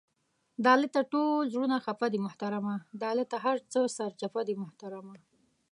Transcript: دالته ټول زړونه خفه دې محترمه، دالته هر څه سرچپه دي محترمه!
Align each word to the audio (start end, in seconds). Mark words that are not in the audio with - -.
دالته 0.65 0.99
ټول 1.11 1.41
زړونه 1.53 1.77
خفه 1.85 2.07
دې 2.13 2.19
محترمه، 2.25 2.75
دالته 3.03 3.35
هر 3.45 3.57
څه 3.71 3.79
سرچپه 3.97 4.41
دي 4.47 4.55
محترمه! 4.63 5.15